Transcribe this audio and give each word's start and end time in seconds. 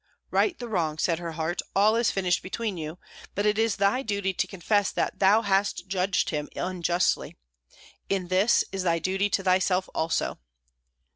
"Right 0.31 0.57
the 0.57 0.67
wrong," 0.67 0.97
said 0.97 1.19
her 1.19 1.33
heart; 1.33 1.61
"all 1.75 1.95
is 1.95 2.09
finished 2.09 2.41
between 2.41 2.75
you, 2.75 2.97
but 3.35 3.45
it 3.45 3.59
is 3.59 3.75
thy 3.75 4.01
duty 4.01 4.33
to 4.33 4.47
confess 4.47 4.91
that 4.91 5.19
thou 5.19 5.43
hast 5.43 5.87
judged 5.87 6.31
him 6.31 6.49
unjustly. 6.55 7.37
In 8.09 8.29
this 8.29 8.63
is 8.71 8.81
thy 8.81 8.97
duty 8.97 9.29
to 9.29 9.43
thyself 9.43 9.87
also." 9.93 10.39